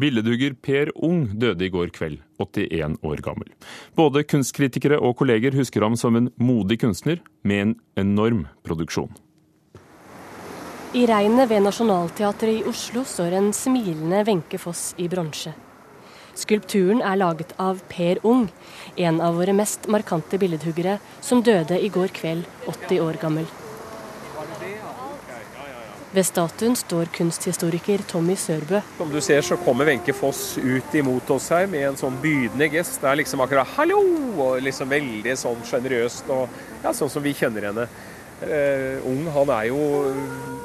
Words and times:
Billedhugger 0.00 0.56
Per 0.58 0.90
Ung 1.06 1.28
døde 1.38 1.66
i 1.66 1.70
går 1.70 1.92
kveld, 1.94 2.18
81 2.42 2.96
år 3.06 3.22
gammel. 3.22 3.50
Både 3.94 4.24
kunstkritikere 4.26 4.98
og 4.98 5.16
kolleger 5.20 5.54
husker 5.54 5.86
ham 5.86 5.94
som 5.96 6.16
en 6.18 6.30
modig 6.36 6.80
kunstner 6.82 7.22
med 7.42 7.62
en 7.62 7.76
enorm 8.02 8.46
produksjon. 8.66 9.12
I 10.94 11.06
regnet 11.10 11.50
ved 11.50 11.64
Nationaltheatret 11.66 12.60
i 12.60 12.66
Oslo 12.70 13.02
står 13.06 13.34
en 13.34 13.52
smilende 13.54 14.22
Wenche 14.26 14.60
Foss 14.62 14.92
i 14.98 15.08
bronse. 15.10 15.54
Skulpturen 16.38 17.02
er 17.02 17.18
laget 17.18 17.54
av 17.62 17.82
Per 17.90 18.18
Ung, 18.26 18.48
en 18.98 19.20
av 19.22 19.38
våre 19.38 19.54
mest 19.54 19.86
markante 19.90 20.38
billedhuggere, 20.38 20.98
som 21.22 21.42
døde 21.42 21.78
i 21.78 21.90
går 21.94 22.14
kveld, 22.14 22.46
80 22.66 23.02
år 23.02 23.20
gammel. 23.22 23.46
Ved 26.14 26.22
statuen 26.28 26.76
står 26.78 27.08
kunsthistoriker 27.10 28.04
Tommy 28.06 28.36
Sørbø. 28.38 28.78
Som 29.00 29.10
du 29.10 29.18
ser 29.24 29.40
så 29.42 29.56
kommer 29.58 29.88
Wenche 29.88 30.12
Foss 30.14 30.60
ut 30.62 30.94
imot 30.94 31.30
oss 31.34 31.48
her 31.50 31.66
med 31.66 31.88
en 31.88 31.98
sånn 31.98 32.20
bydende 32.22 32.68
gest. 32.70 33.00
Det 33.02 33.08
er 33.10 33.18
liksom 33.18 33.42
akkurat 33.42 33.66
'hallo!' 33.74 34.38
og 34.38 34.62
liksom 34.62 34.92
veldig 34.94 35.34
sånn 35.34 35.64
sjenerøst 35.66 36.30
og 36.30 36.48
ja, 36.84 36.92
sånn 36.92 37.10
som 37.10 37.22
vi 37.22 37.34
kjenner 37.34 37.66
henne. 37.66 37.88
Uh, 38.44 39.02
ung 39.10 39.26
han 39.26 39.50
er 39.58 39.64
jo 39.72 39.80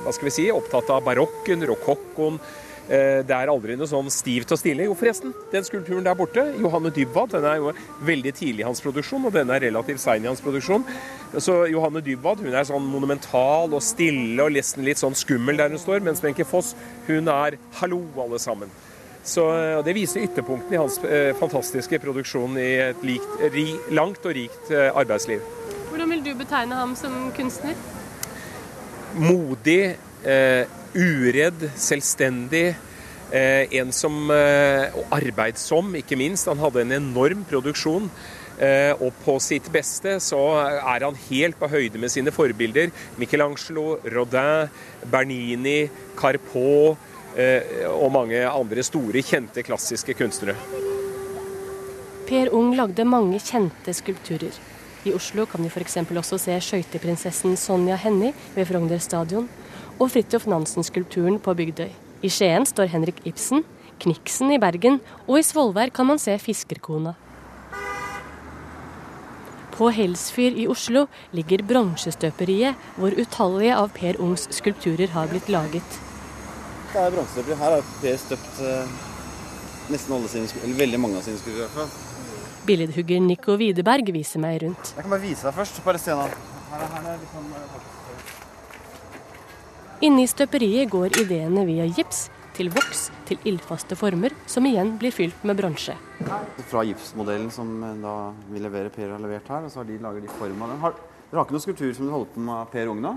hva 0.04 0.13
skal 0.13 0.30
vi 0.30 0.35
si, 0.38 0.52
opptatt 0.52 0.90
av 0.90 1.02
barokken, 1.04 1.66
rokokkoen, 1.66 2.40
det 2.89 3.35
er 3.35 3.52
aldri 3.52 3.75
noe 3.77 3.85
sånn 3.85 4.07
stivt 4.09 4.49
og 4.55 4.57
stille. 4.57 4.88
Jo, 4.88 4.95
forresten, 4.98 5.29
den 5.52 5.66
skulpturen 5.67 6.07
der 6.07 6.17
borte, 6.17 6.41
Johanne 6.57 6.89
Dybwad, 6.95 7.35
den 7.35 7.45
er 7.45 7.59
jo 7.59 7.73
veldig 8.07 8.34
tidlig 8.34 8.63
i 8.63 8.65
hans 8.65 8.81
produksjon, 8.81 9.27
og 9.29 9.35
denne 9.35 9.53
er 9.59 9.67
relativt 9.67 10.02
sein 10.02 10.25
i 10.25 10.29
hans 10.31 10.41
produksjon. 10.41 10.88
Så 11.38 11.59
Johanne 11.70 12.02
Dybwad 12.02 12.41
hun 12.41 12.55
er 12.57 12.65
sånn 12.65 12.89
monumental 12.89 13.75
og 13.77 13.85
stille 13.85 14.41
og 14.41 14.55
nesten 14.57 14.88
litt 14.88 15.02
sånn 15.02 15.17
skummel 15.17 15.62
der 15.62 15.70
hun 15.70 15.81
står, 15.81 16.02
mens 16.05 16.23
Wenche 16.25 16.48
Foss 16.49 16.73
hun 17.05 17.29
er 17.29 17.59
hallo, 17.77 18.02
alle 18.17 18.41
sammen. 18.41 18.73
Så 19.23 19.45
Det 19.85 19.93
viser 19.93 20.26
ytterpunktene 20.26 20.77
i 20.77 20.79
hans 20.79 20.98
eh, 21.03 21.35
fantastiske 21.37 21.99
produksjon 22.01 22.57
i 22.57 22.70
et 22.90 23.04
likt, 23.05 23.41
ri, 23.54 23.67
langt 23.93 24.26
og 24.26 24.34
rikt 24.35 24.71
eh, 24.73 24.90
arbeidsliv. 24.90 25.43
Hvordan 25.91 26.13
vil 26.15 26.23
du 26.26 26.32
betegne 26.40 26.77
ham 26.79 26.95
som 26.98 27.29
kunstner? 27.35 27.77
Modig, 29.20 29.98
eh, 30.23 30.79
uredd, 30.95 31.70
selvstendig. 31.79 32.76
Eh, 33.29 33.70
en 33.77 33.91
som 33.93 34.32
eh, 34.34 34.90
Og 34.98 35.12
arbeidsom, 35.13 35.93
ikke 35.99 36.18
minst. 36.18 36.49
Han 36.49 36.62
hadde 36.62 36.82
en 36.85 36.95
enorm 36.98 37.45
produksjon. 37.49 38.09
Eh, 38.59 38.91
og 38.99 39.13
på 39.23 39.37
sitt 39.40 39.70
beste 39.71 40.17
så 40.20 40.40
er 40.60 41.05
han 41.05 41.20
helt 41.29 41.60
på 41.60 41.70
høyde 41.71 42.01
med 42.01 42.12
sine 42.12 42.34
forbilder. 42.35 42.91
Michelangelo, 43.21 43.99
Rodin, 44.04 44.67
Bernini, 45.05 45.85
Carpeau 46.20 46.98
og 47.40 48.10
mange 48.12 48.41
andre 48.49 48.84
store, 48.84 49.21
kjente 49.23 49.62
klassiske 49.63 50.15
kunstnere. 50.17 50.57
Per 52.27 52.49
Ung 52.57 52.73
lagde 52.76 53.05
mange 53.07 53.40
kjente 53.40 53.93
skulpturer. 53.95 54.57
I 55.07 55.13
Oslo 55.15 55.45
kan 55.48 55.63
vi 55.63 55.70
f.eks. 55.71 56.01
også 56.10 56.40
se 56.41 56.57
skøyteprinsessen 56.60 57.55
Sonja 57.55 57.95
Hennie 58.01 58.34
ved 58.57 58.67
Frogner 58.67 58.99
stadion, 58.99 59.48
og 59.99 60.11
Fridtjof 60.13 60.47
Nansen-skulpturen 60.47 61.39
på 61.43 61.53
Bygdøy. 61.59 61.89
I 62.23 62.29
Skien 62.31 62.65
står 62.67 62.89
Henrik 62.93 63.19
Ibsen, 63.27 63.65
Kniksen 63.99 64.53
i 64.55 64.59
Bergen, 64.59 65.01
og 65.28 65.39
i 65.39 65.44
Svolvær 65.44 65.91
kan 65.95 66.07
man 66.07 66.22
se 66.22 66.38
Fiskerkona. 66.39 67.16
På 69.75 69.91
Helsfyr 69.95 70.57
i 70.59 70.67
Oslo 70.67 71.05
ligger 71.35 71.63
bronsestøperiet, 71.67 72.79
hvor 73.00 73.16
utallige 73.16 73.75
av 73.75 73.91
Per 73.95 74.19
Ungs 74.19 74.47
skulpturer 74.55 75.11
har 75.13 75.31
blitt 75.31 75.47
laget. 75.51 76.00
Det 76.91 77.00
er 77.00 77.13
bronsestøperi. 77.16 77.59
Her 77.59 77.77
har 77.77 77.94
Per 78.01 78.19
støpt 78.19 78.59
eh, 78.67 78.97
nesten 79.91 80.16
alle 80.17 80.31
sine, 80.31 80.51
eller 80.63 80.81
veldig 80.83 81.00
mange 81.00 81.19
av 81.19 81.27
sine 81.27 81.39
skulpturer. 81.39 81.95
Billedhugger 82.67 83.23
Nico 83.23 83.55
Widerberg 83.59 84.11
viser 84.16 84.44
meg 84.44 84.59
rundt. 84.66 84.91
Jeg 84.95 85.05
kan 85.05 85.16
bare 85.16 85.23
vise 85.23 85.47
deg 85.47 85.55
først. 85.59 85.79
Bare 85.88 86.01
se 86.01 86.16
nå. 86.16 86.27
Her, 86.73 86.83
her 86.95 87.07
er 87.13 87.23
liksom, 87.23 87.47
Inne 89.99 90.23
i 90.23 90.27
støperiet 90.31 90.87
går 90.87 91.17
ideene 91.19 91.65
via 91.67 91.83
gips 91.91 92.29
til 92.55 92.69
voks 92.71 93.09
til 93.27 93.39
ildfaste 93.47 93.97
former, 93.99 94.31
som 94.47 94.63
igjen 94.67 94.93
blir 94.99 95.11
fylt 95.11 95.41
med 95.47 95.57
bronse. 95.59 95.95
Fra 96.71 96.83
gipsmodellen 96.87 97.49
som 97.51 97.73
eh, 97.83 97.97
da 97.99 98.13
vi 98.47 98.61
leverer 98.63 98.93
Per 98.95 99.11
har 99.11 99.19
levert 99.19 99.49
her, 99.51 99.65
og 99.67 99.73
så 99.73 99.81
har 99.81 99.89
de 99.89 99.97
lager 99.99 100.23
de 100.23 100.31
form 100.39 100.63
av 100.63 100.71
den. 100.71 100.79
Har, 100.83 100.95
dere 101.29 101.41
har 101.41 101.47
ikke 101.47 101.55
noen 101.57 101.65
skulptur 101.65 101.91
som 101.97 102.07
du 102.07 102.13
holder 102.15 102.31
på 102.31 102.43
med 102.47 102.71
Per 102.71 102.91
Ung 102.93 103.01
da? 103.03 103.13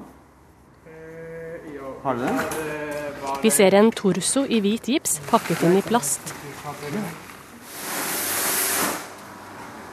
Har 2.02 2.18
dere 2.18 2.32
det? 2.40 3.36
Vi 3.42 3.50
ser 3.54 3.78
en 3.78 3.92
torso 3.94 4.42
i 4.50 4.58
hvit 4.62 4.90
gips 4.90 5.20
pakket 5.30 5.62
inn 5.66 5.78
i 5.78 5.84
plast. 5.86 6.34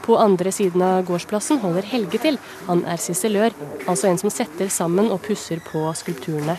På 0.09 0.17
andre 0.17 0.49
siden 0.49 0.81
av 0.81 1.03
gårdsplassen 1.05 1.61
holder 1.61 1.85
Helge 1.85 2.17
til. 2.21 2.41
Han 2.65 2.81
er 2.89 2.97
sisselør, 2.97 3.53
altså 3.85 4.09
en 4.09 4.17
som 4.17 4.33
setter 4.33 4.73
sammen 4.73 5.11
og 5.13 5.21
pusser 5.29 5.61
på 5.69 5.85
skulpturene. 6.01 6.57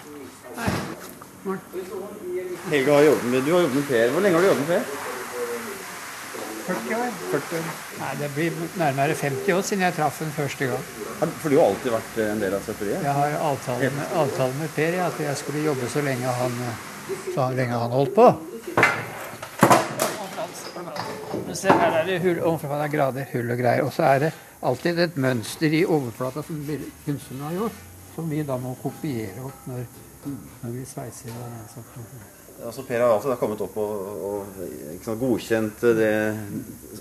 Helge 1.45 2.93
har 2.93 3.03
jobbet 3.03 3.25
med, 3.25 3.43
du 3.47 3.53
har 3.55 3.63
jobbet 3.65 3.77
med 3.81 3.89
Per. 3.89 4.11
Hvor 4.13 4.21
lenge 4.25 4.37
har 4.37 4.43
du 4.43 4.49
jobbet 4.51 4.69
med 4.69 4.75
Per? 4.75 4.83
40 6.71 6.95
år. 6.95 7.15
40 7.31 7.59
år. 7.59 7.71
Nei, 8.01 8.11
Det 8.21 8.29
blir 8.35 8.59
nærmere 8.79 9.15
50 9.15 9.53
år 9.55 9.63
siden 9.67 9.85
jeg 9.87 9.97
traff 9.97 10.19
ham 10.21 10.31
første 10.37 10.69
gang. 10.71 10.85
For 11.41 11.49
du 11.49 11.57
har 11.59 11.71
alltid 11.71 11.95
vært 11.95 12.19
en 12.27 12.43
del 12.45 12.57
av 12.59 12.67
søpperiet? 12.67 13.03
Jeg 13.05 13.15
har 13.17 13.37
avtale 13.49 13.91
med, 13.97 14.13
avtale 14.23 14.59
med 14.61 14.75
Per 14.77 14.99
ja, 14.99 15.07
at 15.09 15.23
jeg 15.25 15.37
skulle 15.41 15.65
jobbe 15.65 15.89
så 15.91 16.05
lenge 16.05 16.37
han, 16.43 16.61
så 17.35 17.49
lenge 17.57 17.81
han 17.81 17.97
holdt 17.97 18.15
på. 18.15 18.29
Se, 21.51 21.67
her 21.67 21.97
er 21.99 22.07
det 22.07 22.21
hull, 22.23 22.39
overflata 22.47 22.87
grader, 22.93 23.27
hull 23.33 23.51
og 23.51 23.59
greier. 23.59 23.83
Og 23.89 23.93
så 23.93 24.07
er 24.13 24.27
det 24.27 24.31
alltid 24.63 25.01
et 25.03 25.17
mønster 25.19 25.75
i 25.75 25.83
overflata 25.89 26.45
som 26.47 26.61
kunstnerne 27.07 27.49
har 27.49 27.59
gjort, 27.59 27.83
som 28.15 28.31
vi 28.31 28.45
da 28.47 28.61
må 28.61 28.77
kopiere 28.85 29.43
opp 29.49 29.67
når 29.67 29.83
når 30.27 30.75
vi 30.75 30.85
sveiser 30.89 31.35
sånt. 31.73 31.99
Altså, 32.61 32.83
per 32.85 33.01
har 33.01 33.15
altså 33.15 33.37
kommet 33.41 33.61
opp 33.65 33.77
og, 33.81 33.93
og 34.29 34.59
sant, 35.01 35.21
godkjent 35.21 35.85
det, 35.97 36.11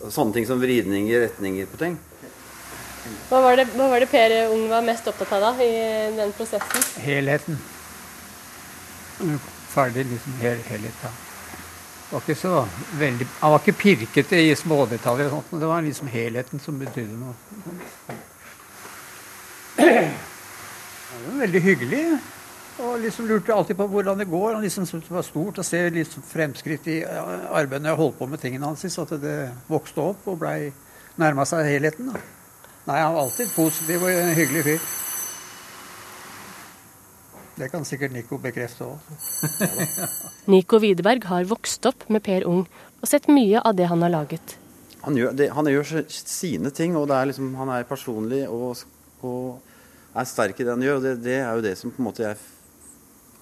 sånne 0.07 0.37
ting 0.37 0.47
som 0.47 0.61
vridninger, 0.61 1.25
retninger 1.25 1.67
på 1.67 1.79
ting. 1.81 1.97
Hva 3.29 3.41
var, 3.43 3.57
det, 3.59 3.65
hva 3.73 3.89
var 3.91 4.03
det 4.03 4.09
Per 4.11 4.35
Ung 4.53 4.67
var 4.69 4.85
mest 4.85 5.07
opptatt 5.09 5.31
av 5.35 5.41
da, 5.49 5.51
i 5.63 6.15
den 6.15 6.31
prosessen? 6.37 6.85
Helheten. 7.03 7.59
Ferdig 9.73 10.05
liksom 10.09 10.37
hel, 10.43 10.61
helhet, 10.69 11.03
da. 11.03 11.11
Var 12.09 12.23
ikke 12.23 12.37
så 12.39 12.63
veldig, 12.97 13.27
han 13.41 13.53
var 13.53 13.61
ikke 13.61 13.79
pirkete 13.83 14.39
i 14.41 14.55
smådetaljer, 14.57 15.27
og 15.29 15.35
sånt, 15.35 15.51
men 15.51 15.61
det 15.61 15.69
var 15.69 15.85
liksom 15.85 16.09
helheten 16.09 16.63
som 16.63 16.79
betydde 16.81 17.19
noe. 17.19 17.35
Det 21.19 21.27
var 21.27 21.39
veldig 21.41 21.59
hyggelig. 21.61 22.03
Og 22.79 22.99
liksom 23.03 23.27
lurte 23.27 23.53
alltid 23.53 23.75
på 23.75 23.87
hvordan 23.91 24.21
det 24.21 24.29
går. 24.29 24.53
Han 24.53 24.63
liksom 24.63 24.85
syntes 24.87 25.09
det 25.09 25.15
var 25.17 25.25
stort 25.27 25.59
å 25.59 25.65
se 25.67 25.81
litt 25.91 26.13
fremskritt 26.29 26.87
i 26.87 27.01
arbeidet 27.03 27.83
når 27.83 27.91
jeg 27.91 27.99
holdt 27.99 28.17
på 28.19 28.27
med 28.31 28.41
tingene 28.43 28.69
hans. 28.69 28.99
At 29.03 29.11
det 29.19 29.37
vokste 29.67 30.05
opp 30.13 30.29
og 30.31 30.39
blei 30.39 30.71
nærma 31.19 31.45
seg 31.49 31.67
helheten. 31.67 32.13
Da. 32.13 32.21
Nei, 32.87 33.01
han 33.03 33.13
var 33.17 33.27
alltid 33.27 33.51
positiv 33.53 34.05
og 34.05 34.13
en 34.13 34.33
hyggelig 34.37 34.65
fyr. 34.69 34.89
Det 37.59 37.67
kan 37.73 37.83
sikkert 37.83 38.13
Nico 38.15 38.37
bekrefte 38.39 38.87
òg. 38.87 39.09
Nico 40.51 40.79
Widerberg 40.79 41.27
har 41.27 41.49
vokst 41.49 41.83
opp 41.89 42.05
med 42.07 42.23
Per 42.23 42.47
Ung 42.47 42.63
og 42.63 43.09
sett 43.11 43.27
mye 43.27 43.59
av 43.59 43.75
det 43.75 43.89
han 43.91 43.99
har 44.05 44.13
laget. 44.13 44.55
Han 45.03 45.17
gjør, 45.19 45.35
det, 45.35 45.49
han 45.55 45.67
gjør 45.67 46.05
sine 46.07 46.71
ting, 46.75 46.95
og 46.99 47.11
er 47.11 47.27
liksom, 47.29 47.51
han 47.59 47.71
er 47.71 47.87
personlig 47.87 48.45
og, 48.51 48.79
og 49.27 50.15
er 50.15 50.27
sterk 50.27 50.59
i 50.59 50.67
det 50.67 50.71
han 50.71 50.83
gjør. 50.83 51.01
og 51.01 51.03
det, 51.03 51.13
det 51.23 51.37
er 51.41 51.51
jo 51.51 51.65
det 51.67 51.75
som 51.79 51.91
på 51.91 51.99
en 51.99 52.07
måte 52.07 52.23
jeg 52.23 52.39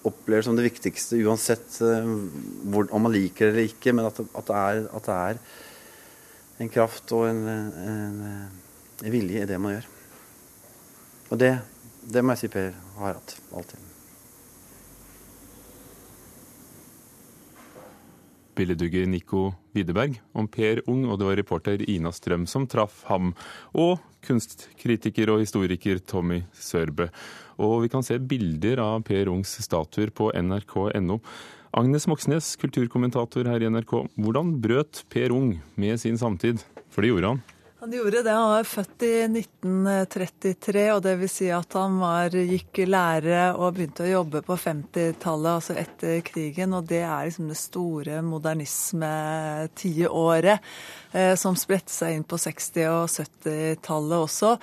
opplever 0.06 0.46
som 0.46 0.56
det 0.56 0.66
viktigste, 0.68 1.18
uansett 1.26 1.80
uh, 1.82 2.06
hvor, 2.70 2.88
om 2.94 3.06
man 3.06 3.14
liker 3.14 3.48
det 3.48 3.54
eller 3.54 3.72
ikke, 3.72 3.94
men 3.96 4.08
at, 4.08 4.20
at, 4.22 4.46
det 4.46 4.60
er, 4.62 4.84
at, 4.94 5.08
det 5.08 5.18
er, 5.18 5.42
en 6.58 6.72
kraft 6.74 7.12
og 7.14 7.28
en, 7.28 7.44
en, 7.48 8.16
en 9.04 9.12
vilje 9.14 9.44
i 9.44 9.46
det 9.46 9.60
man 9.62 9.76
gjør. 9.76 9.90
Og 11.28 11.38
det, 11.38 11.52
det 12.02 12.24
må 12.24 12.34
jeg 12.34 12.44
si 12.44 12.50
Per 12.50 12.72
har 12.98 13.18
hatt 13.18 13.36
alltid. 13.54 13.97
Billedhugger 18.58 19.06
Nico 19.06 19.52
Widerberg 19.76 20.18
om 20.34 20.48
Per 20.50 20.82
Ung, 20.90 21.04
og 21.06 21.20
det 21.20 21.28
var 21.28 21.38
reporter 21.38 21.84
Ina 21.86 22.10
Strøm 22.14 22.46
som 22.50 22.66
traff 22.66 23.04
ham. 23.06 23.30
Og 23.78 24.00
kunstkritiker 24.26 25.30
og 25.30 25.44
historiker 25.44 26.00
Tommy 26.02 26.40
Sørbø. 26.58 27.06
Og 27.62 27.84
vi 27.84 27.92
kan 27.92 28.02
se 28.06 28.18
bilder 28.18 28.82
av 28.82 29.04
Per 29.06 29.30
Ungs 29.30 29.54
statuer 29.62 30.10
på 30.10 30.32
nrk.no. 30.34 31.20
Agnes 31.78 32.08
Moxnes, 32.10 32.54
kulturkommentator 32.58 33.46
her 33.46 33.62
i 33.62 33.70
NRK. 33.70 33.94
Hvordan 34.18 34.56
brøt 34.62 35.04
Per 35.12 35.34
Ung 35.36 35.54
med 35.78 36.00
sin 36.02 36.18
samtid? 36.18 36.64
For 36.90 37.04
det 37.04 37.12
gjorde 37.12 37.34
han. 37.34 37.46
Han 37.80 37.92
gjorde 37.92 38.22
det. 38.22 38.30
Han 38.30 38.50
var 38.50 38.64
født 38.64 39.02
i 39.06 39.22
1933, 39.22 40.92
og 40.96 41.02
det 41.04 41.16
vil 41.20 41.28
si 41.30 41.50
at 41.54 41.72
han 41.78 42.00
var, 42.02 42.30
gikk 42.34 42.78
lære 42.90 43.54
og 43.54 43.74
begynte 43.76 44.02
å 44.02 44.14
jobbe 44.16 44.42
på 44.42 44.56
50-tallet, 44.58 45.52
altså 45.52 45.74
etter 45.78 46.20
krigen. 46.26 46.74
Og 46.74 46.82
det 46.90 47.06
er 47.06 47.24
liksom 47.28 47.46
det 47.52 47.58
store 47.60 48.18
modernisme-tiåret 48.26 50.58
eh, 51.12 51.34
som 51.38 51.54
spredte 51.54 51.92
seg 51.94 52.14
inn 52.16 52.24
på 52.26 52.36
60- 52.48 52.90
og 52.96 53.06
70-tallet 53.14 54.18
også. 54.26 54.58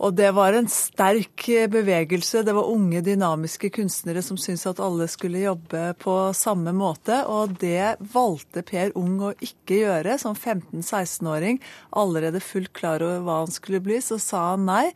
Og 0.00 0.14
det 0.16 0.30
var 0.32 0.56
en 0.56 0.68
sterk 0.72 1.44
bevegelse. 1.68 2.40
Det 2.46 2.54
var 2.56 2.70
unge, 2.72 3.02
dynamiske 3.04 3.68
kunstnere 3.74 4.22
som 4.24 4.38
syntes 4.40 4.64
at 4.70 4.80
alle 4.80 5.04
skulle 5.12 5.42
jobbe 5.42 5.82
på 6.00 6.14
samme 6.36 6.72
måte. 6.72 7.18
Og 7.28 7.58
det 7.60 7.98
valgte 8.14 8.64
Per 8.64 8.94
Ung 8.96 9.18
å 9.28 9.34
ikke 9.44 9.82
gjøre. 9.82 10.16
Som 10.22 10.38
15-16-åring, 10.38 11.60
allerede 11.92 12.40
fullt 12.40 12.72
klar 12.76 13.04
over 13.04 13.20
hva 13.26 13.42
han 13.42 13.52
skulle 13.52 13.82
bli, 13.84 14.00
så 14.00 14.16
sa 14.16 14.46
han 14.54 14.64
nei. 14.70 14.86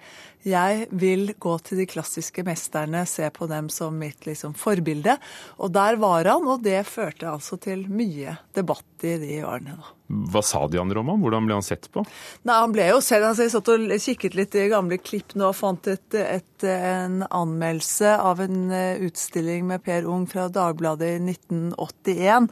Jeg 0.45 0.89
vil 0.93 1.33
gå 1.41 1.55
til 1.65 1.81
de 1.81 1.87
klassiske 1.89 2.45
mesterne, 2.45 3.07
se 3.09 3.31
på 3.33 3.49
dem 3.49 3.71
som 3.73 3.97
mitt 3.97 4.27
liksom, 4.29 4.53
forbilde. 4.59 5.17
Og 5.65 5.73
der 5.73 5.97
var 6.03 6.29
han, 6.29 6.45
og 6.45 6.65
det 6.67 6.83
førte 6.89 7.31
altså 7.33 7.57
til 7.57 7.87
mye 7.89 8.37
debatt 8.57 9.07
i 9.09 9.17
de 9.23 9.41
årene. 9.45 9.79
da. 9.81 9.93
Hva 10.05 10.43
sa 10.45 10.67
de 10.69 10.77
andre 10.77 11.01
om 11.01 11.09
ham? 11.09 11.23
Hvordan 11.25 11.47
ble 11.49 11.57
han 11.57 11.65
sett 11.65 11.87
på? 11.93 12.03
Nei, 12.45 12.57
Han 12.61 12.73
ble 12.75 12.91
jo 12.91 12.99
selv, 13.01 13.31
altså 13.31 13.47
Jeg 13.47 13.55
satt 13.55 13.71
og 13.73 13.95
kikket 14.05 14.35
litt 14.37 14.57
i 14.61 14.67
gamle 14.69 14.99
klipp 15.01 15.33
nå 15.33 15.49
og 15.49 15.57
fant 15.57 15.89
et, 15.89 16.17
et, 16.21 16.67
en 16.69 17.23
anmeldelse 17.25 18.13
av 18.21 18.43
en 18.45 18.59
eh, 18.69 19.01
utstilling 19.07 19.65
med 19.71 19.81
Per 19.85 20.05
Ung 20.05 20.27
fra 20.29 20.51
Dagbladet 20.53 21.09
i 21.09 21.23
1981. 21.33 22.51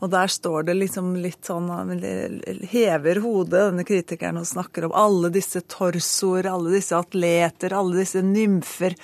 Og 0.00 0.12
der 0.16 0.32
står 0.32 0.64
det 0.70 0.78
liksom 0.80 1.12
litt 1.20 1.44
sånn 1.44 1.68
Han 1.68 1.92
hever 2.72 3.20
hodet, 3.24 3.68
denne 3.68 3.84
kritikeren, 3.84 4.40
og 4.40 4.48
snakker 4.48 4.88
om 4.88 4.96
alle 4.96 5.28
disse 5.34 5.60
torsoer, 5.68 6.48
alle 6.48 6.72
disse 6.78 6.96
atleter, 6.96 7.33
alle 7.42 8.00
disse 8.00 8.22
nymfer. 8.24 8.94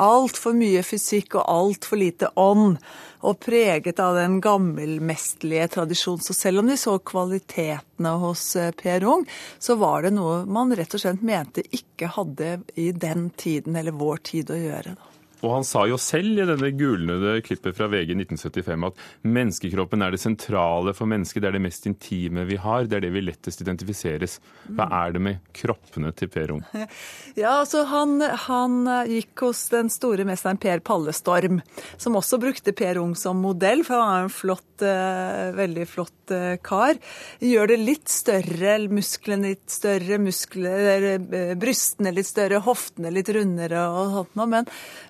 Altfor 0.00 0.54
mye 0.56 0.82
fysikk 0.86 1.36
og 1.40 1.46
altfor 1.50 2.00
lite 2.00 2.30
ånd. 2.40 2.78
Og 3.20 3.36
preget 3.42 4.00
av 4.00 4.16
den 4.16 4.38
gammelmesterlige 4.40 5.68
tradisjonen. 5.76 6.24
Så 6.24 6.34
selv 6.34 6.62
om 6.62 6.70
de 6.70 6.78
så 6.80 6.96
kvalitetene 6.98 8.14
hos 8.22 8.44
eh, 8.56 8.72
Per 8.72 9.04
Ung, 9.04 9.26
så 9.58 9.76
var 9.80 10.06
det 10.06 10.14
noe 10.16 10.46
man 10.48 10.72
rett 10.76 10.96
og 10.96 11.04
slett 11.04 11.20
mente 11.20 11.66
ikke 11.68 12.14
hadde 12.16 12.60
i 12.80 12.90
den 12.96 13.28
tiden, 13.36 13.76
eller 13.76 13.92
vår 13.92 14.24
tid, 14.32 14.54
å 14.54 14.60
gjøre. 14.60 14.96
da. 14.96 15.10
Og 15.40 15.54
han 15.54 15.64
sa 15.64 15.86
jo 15.88 15.96
selv 16.00 16.38
i 16.42 16.46
denne 16.48 16.70
gulnede 16.76 17.38
klippet 17.46 17.76
fra 17.76 17.86
VG 17.88 18.12
1975 18.16 18.86
at 18.90 19.00
menneskekroppen 19.24 20.02
er 20.04 20.12
det 20.14 20.20
sentrale 20.22 20.92
for 20.96 21.08
mennesket, 21.10 21.42
det 21.42 21.48
er 21.50 21.56
det 21.56 21.62
mest 21.64 21.86
intime 21.88 22.44
vi 22.48 22.58
har, 22.60 22.84
det 22.90 22.98
er 22.98 23.04
det 23.06 23.12
vi 23.14 23.22
lettest 23.24 23.62
identifiseres. 23.64 24.38
Hva 24.68 24.86
Mm. 24.90 24.92
er 25.00 25.12
det 25.12 25.20
med 25.20 25.38
kroppene 25.56 26.12
til 26.14 26.28
Per 26.28 26.52
Ung? 26.52 26.64
Ja, 27.36 27.60
altså 27.62 27.84
han, 27.88 28.20
han 28.20 28.84
gikk 29.08 29.44
hos 29.46 29.68
den 29.72 29.88
store 29.92 30.24
mesteren 30.28 30.58
Per 30.60 30.80
Pallestorm, 30.84 31.60
som 31.96 32.16
også 32.18 32.38
brukte 32.42 32.74
Per 32.76 32.98
Ung 33.00 33.14
som 33.16 33.40
modell, 33.40 33.84
for 33.86 33.96
han 34.00 34.10
er 34.16 34.26
en 34.26 34.32
flott, 34.34 34.82
eh, 34.82 35.52
veldig 35.56 35.86
flott 35.88 36.34
eh, 36.34 36.56
kar. 36.62 36.98
Gjør 37.40 37.66
det 37.72 37.78
litt 37.80 38.08
større, 38.12 38.76
musklene 38.92 39.54
litt 39.54 39.70
større, 39.70 40.18
muskler, 40.20 41.06
eh, 41.14 41.54
brystene 41.60 42.12
litt 42.14 42.26
større, 42.28 42.60
hoftene 42.66 43.12
litt 43.14 43.30
rundere 43.32 43.86
og 43.88 44.12
sånt 44.18 44.36
noe. 44.36 44.46
Men, 44.46 44.64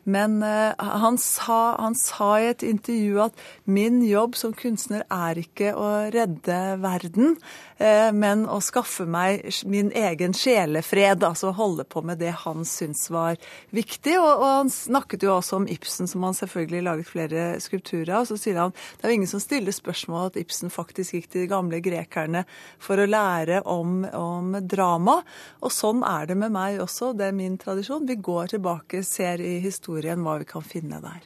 men 0.05 0.20
eh, 0.27 0.75
han, 0.77 1.19
sa, 1.19 1.77
han 1.79 1.95
sa 1.95 2.31
i 2.41 2.49
et 2.51 2.63
intervju 2.67 3.21
at 3.25 3.43
min 3.65 4.01
jobb 4.05 4.37
som 4.37 4.53
kunstner 4.57 5.05
er 5.07 5.39
ikke 5.41 5.73
å 5.79 5.89
redde 6.13 6.59
verden, 6.83 7.37
eh, 7.79 8.11
men 8.13 8.47
å 8.51 8.59
skaffe 8.65 9.07
meg 9.09 9.47
min 9.71 9.93
egen 9.97 10.35
sjelefred, 10.37 11.25
altså 11.27 11.53
holde 11.57 11.87
på 11.89 12.03
med 12.07 12.21
det 12.21 12.33
han 12.45 12.67
syntes 12.69 13.07
var 13.13 13.39
viktig. 13.77 14.17
Og, 14.19 14.31
og 14.31 14.47
han 14.49 14.73
snakket 14.75 15.27
jo 15.27 15.35
også 15.37 15.61
om 15.61 15.69
Ibsen, 15.71 16.11
som 16.11 16.27
han 16.27 16.37
selvfølgelig 16.37 16.85
laget 16.89 17.11
flere 17.11 17.47
skulpturer 17.63 18.17
av. 18.21 18.29
Så 18.29 18.39
sier 18.41 18.61
han 18.61 18.75
det 18.75 19.07
er 19.07 19.15
jo 19.15 19.21
ingen 19.21 19.31
som 19.31 19.43
stiller 19.43 19.75
spørsmål 19.75 20.31
at 20.31 20.41
Ibsen 20.41 20.73
faktisk 20.75 21.17
gikk 21.17 21.31
til 21.31 21.45
de 21.45 21.51
gamle 21.53 21.81
grekerne 21.85 22.45
for 22.83 23.01
å 23.01 23.09
lære 23.09 23.63
om, 23.71 24.03
om 24.05 24.59
drama. 24.67 25.21
Og 25.63 25.73
sånn 25.75 26.03
er 26.07 26.31
det 26.31 26.39
med 26.41 26.55
meg 26.55 26.81
også, 26.83 27.13
det 27.17 27.31
er 27.31 27.37
min 27.37 27.59
tradisjon. 27.61 28.09
Vi 28.09 28.19
går 28.21 28.57
tilbake, 28.57 29.05
ser 29.07 29.41
i 29.45 29.59
historien 29.63 30.10
hva 30.19 30.39
vi 30.41 30.49
kan 30.49 30.65
finne 30.67 30.99
der. 31.05 31.21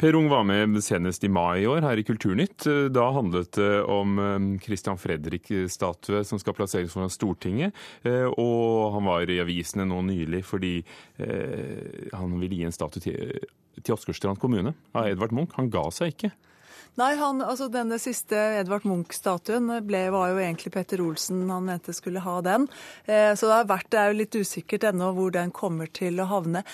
Per 0.00 0.16
Ung 0.16 0.30
var 0.32 0.46
med 0.48 0.78
senest 0.80 1.24
i 1.24 1.28
mai 1.28 1.60
i 1.60 1.66
år 1.68 1.82
her 1.84 2.00
i 2.00 2.04
Kulturnytt. 2.08 2.64
Da 2.88 3.10
handlet 3.12 3.52
det 3.58 3.82
om 3.84 4.14
eh, 4.16 4.46
Christian 4.64 4.96
Fredrik-statue 4.96 6.22
som 6.24 6.40
skal 6.40 6.56
plasseres 6.56 6.94
foran 6.94 7.12
Stortinget. 7.12 7.76
Eh, 8.08 8.24
Og 8.24 8.94
han 8.94 9.04
var 9.04 9.28
i 9.28 9.36
avisene 9.44 9.84
nå 9.84 10.00
nylig 10.08 10.40
fordi 10.48 10.78
eh, 11.20 12.08
han 12.16 12.38
ville 12.40 12.62
gi 12.62 12.64
en 12.64 12.72
statue 12.72 13.04
til, 13.04 13.44
til 13.76 13.96
Åsgårdstrand 13.98 14.40
kommune 14.40 14.72
av 14.96 15.10
Edvard 15.12 15.36
Munch. 15.36 15.52
Han 15.60 15.68
ga 15.68 15.84
seg 15.92 16.14
ikke. 16.14 16.32
Nei, 17.00 17.14
han, 17.16 17.40
altså 17.40 17.70
denne 17.72 17.96
siste 18.02 18.36
Edvard 18.58 18.84
Munch-statuen 18.88 19.70
var 19.86 20.32
jo 20.32 20.40
egentlig 20.40 20.72
Petter 20.74 21.00
Olsen 21.00 21.46
han 21.48 21.64
mente 21.64 21.94
skulle 21.96 22.22
ha 22.24 22.36
den. 22.44 22.66
Eh, 23.06 23.32
så 23.38 23.48
det, 23.48 23.54
har 23.54 23.68
vært, 23.70 23.88
det 23.92 24.00
er 24.00 24.10
jo 24.10 24.18
litt 24.18 24.36
usikkert 24.36 24.84
ennå 24.90 25.12
hvor 25.16 25.32
den 25.34 25.52
kommer 25.54 25.88
til 25.96 26.20
å 26.20 26.28
havne. 26.30 26.64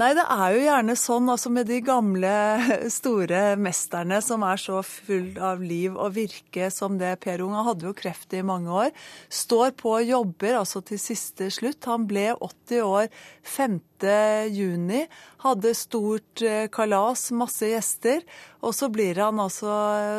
Nei, 0.00 0.12
det 0.16 0.24
er 0.24 0.54
jo 0.54 0.64
gjerne 0.64 0.96
sånn 0.98 1.28
altså 1.34 1.52
med 1.52 1.68
de 1.68 1.80
gamle, 1.84 2.34
store 2.98 3.42
mesterne 3.60 4.20
som 4.24 4.46
er 4.46 4.62
så 4.62 4.80
full 4.86 5.34
av 5.42 5.62
liv 5.64 5.94
og 5.94 6.14
virke 6.16 6.70
som 6.72 6.98
det 7.00 7.16
Per 7.24 7.44
Ung. 7.44 7.56
Hadde 7.64 7.88
jo 7.90 7.96
kreft 7.96 8.34
i 8.34 8.44
mange 8.46 8.72
år. 8.72 8.94
Står 9.28 9.74
på 9.80 9.98
og 9.98 10.08
jobber 10.08 10.60
altså 10.62 10.84
til 10.86 11.00
siste 11.02 11.50
slutt. 11.54 11.84
Han 11.90 12.08
ble 12.10 12.30
80 12.34 12.86
år 12.86 13.10
5. 13.56 13.80
juni. 14.02 15.04
Hadde 15.44 15.74
stort 15.76 16.42
eh, 16.42 16.66
kalas, 16.72 17.30
masse 17.30 17.68
gjester. 17.70 18.24
Og 18.64 18.74
så 18.74 18.88
blir 18.88 19.20
han 19.22 19.38
altså 19.38 19.70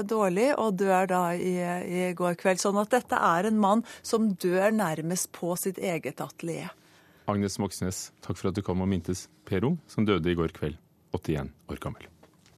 dårlig 0.08 0.54
og 0.56 0.78
dør 0.80 1.10
da 1.12 1.24
i, 1.36 1.58
i 1.60 2.08
går 2.16 2.40
kveld. 2.40 2.62
Sånn 2.62 2.80
at 2.80 2.94
dette 2.96 3.20
er 3.20 3.50
en 3.50 3.60
mann 3.60 3.84
som 4.02 4.32
dør 4.32 4.72
nærmest 4.72 5.32
på 5.36 5.56
sitt 5.60 5.78
eget 5.82 6.22
atelier. 6.24 6.72
Agnes 7.28 7.58
Moxnes, 7.58 8.12
takk 8.22 8.38
for 8.38 8.52
at 8.52 8.58
du 8.58 8.62
kom 8.62 8.86
og 8.86 8.90
mintes 8.92 9.28
Per 9.50 9.66
Ung, 9.66 9.80
som 9.90 10.06
døde 10.06 10.30
i 10.30 10.38
går 10.38 10.54
kveld, 10.54 10.78
81 11.18 11.50
år 11.74 11.82
gammel. 11.82 12.15